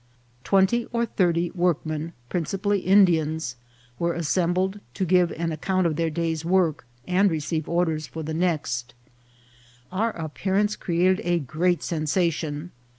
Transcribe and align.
Twenty 0.43 0.85
or 0.91 1.05
thirty 1.05 1.51
work 1.51 1.85
men, 1.85 2.13
principally 2.27 2.79
Indians, 2.79 3.55
were 3.99 4.13
assembled 4.13 4.79
to 4.95 5.05
give 5.05 5.31
an 5.33 5.51
account 5.51 5.85
of 5.85 5.95
their 5.95 6.09
day's 6.09 6.43
work, 6.43 6.85
and 7.07 7.29
receive 7.29 7.69
orders 7.69 8.07
for 8.07 8.23
the 8.23 8.33
next. 8.33 8.95
Our 9.91 10.09
appearance 10.09 10.75
created 10.75 11.21
a 11.23 11.37
great 11.37 11.83
sensation. 11.83 12.71